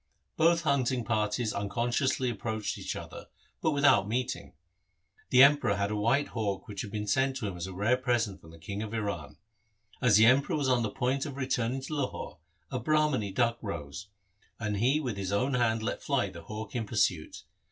[0.35, 3.27] Both hunting parties unconsc ously approached each other,
[3.61, 4.55] but without meeting.
[5.29, 8.41] The Emperor had a white hawk which had been sent him as a rare present
[8.41, 9.37] from the King of Iran.
[10.01, 12.39] As the Emperor was on the point of returning to Lahore,
[12.71, 14.07] a Brahmani duck rose,
[14.59, 17.43] and he with his own hand let fly the hawk in pursuit.